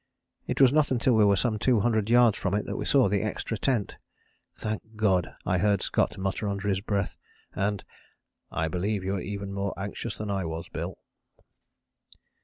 It 0.47 0.59
was 0.59 0.73
not 0.73 0.89
until 0.89 1.13
we 1.13 1.23
were 1.25 1.35
some 1.35 1.59
two 1.59 1.81
hundred 1.81 2.09
yards 2.09 2.35
from 2.35 2.55
it 2.55 2.65
that 2.65 2.75
we 2.75 2.85
saw 2.85 3.07
the 3.07 3.21
extra 3.21 3.55
tent. 3.55 3.97
"Thank 4.55 4.95
God!" 4.95 5.35
I 5.45 5.59
heard 5.59 5.83
Scott 5.83 6.17
mutter 6.17 6.49
under 6.49 6.67
his 6.67 6.81
breath, 6.81 7.17
and 7.53 7.83
"I 8.51 8.67
believe 8.67 9.03
you 9.03 9.13
were 9.13 9.21
even 9.21 9.53
more 9.53 9.75
anxious 9.77 10.17
than 10.17 10.31
I 10.31 10.43
was, 10.45 10.69
Bill." 10.69 10.97